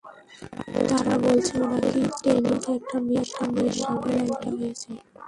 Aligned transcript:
তারা 0.89 1.15
বলছে, 1.25 1.53
ও 1.61 1.65
নাকি 1.71 2.01
টেনিসকোর্টে 2.21 2.71
একটা 2.77 2.97
মেয়ের 3.05 3.27
সামনে 3.29 3.61
ল্যাংটা 4.17 4.49
হয়েছে। 4.57 4.89